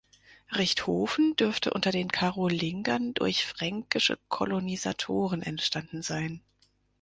Richthofen 0.53 1.35
dürfte 1.35 1.73
unter 1.75 1.91
den 1.91 2.07
Karolingern 2.11 3.13
durch 3.13 3.45
fränkische 3.45 4.17
Kolonisatoren 4.29 5.43
entstanden 5.43 6.01
sein. 6.01 6.41